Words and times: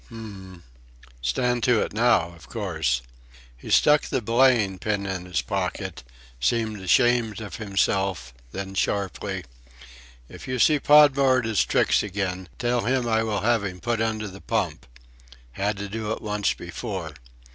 H'm! 0.07 0.63
Stand 1.21 1.61
to 1.65 1.79
it 1.81 1.93
now 1.93 2.31
of 2.33 2.49
course." 2.49 3.03
He 3.55 3.69
stuck 3.69 4.01
the 4.07 4.19
belaying 4.19 4.79
pin 4.79 5.05
in 5.05 5.25
his 5.25 5.43
pocket, 5.43 6.03
seemed 6.39 6.81
ashamed 6.81 7.39
of 7.39 7.57
himself, 7.57 8.33
then 8.51 8.73
sharply: 8.73 9.43
"If 10.27 10.47
you 10.47 10.57
see 10.57 10.79
Podmore 10.79 11.37
at 11.37 11.45
his 11.45 11.63
tricks 11.63 12.01
again 12.01 12.49
tell 12.57 12.81
him 12.85 13.07
I 13.07 13.21
will 13.21 13.41
have 13.41 13.63
him 13.63 13.79
put 13.79 14.01
under 14.01 14.27
the 14.27 14.41
pump. 14.41 14.87
Had 15.51 15.77
to 15.77 15.87
do 15.87 16.11
it 16.11 16.21
once 16.23 16.55
before. 16.55 17.11